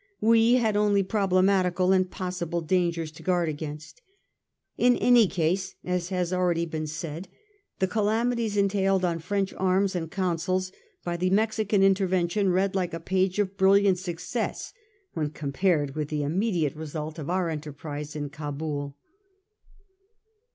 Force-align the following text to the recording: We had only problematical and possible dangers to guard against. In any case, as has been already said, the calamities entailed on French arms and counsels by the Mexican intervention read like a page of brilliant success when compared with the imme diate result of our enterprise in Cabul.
We 0.19 0.55
had 0.55 0.75
only 0.75 1.03
problematical 1.03 1.91
and 1.93 2.09
possible 2.09 2.61
dangers 2.61 3.11
to 3.11 3.21
guard 3.21 3.49
against. 3.49 4.01
In 4.75 4.97
any 4.97 5.27
case, 5.27 5.75
as 5.83 6.09
has 6.09 6.31
been 6.31 6.39
already 6.39 6.85
said, 6.87 7.27
the 7.77 7.85
calamities 7.87 8.57
entailed 8.57 9.05
on 9.05 9.19
French 9.19 9.53
arms 9.57 9.95
and 9.95 10.09
counsels 10.09 10.71
by 11.03 11.17
the 11.17 11.29
Mexican 11.29 11.83
intervention 11.83 12.49
read 12.49 12.73
like 12.73 12.95
a 12.95 12.99
page 12.99 13.37
of 13.37 13.57
brilliant 13.57 13.99
success 13.99 14.73
when 15.13 15.29
compared 15.29 15.93
with 15.93 16.07
the 16.07 16.21
imme 16.21 16.51
diate 16.51 16.75
result 16.75 17.19
of 17.19 17.29
our 17.29 17.49
enterprise 17.49 18.15
in 18.15 18.31
Cabul. 18.31 18.97